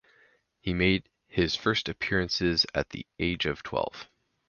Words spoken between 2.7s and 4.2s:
at the age of twelve.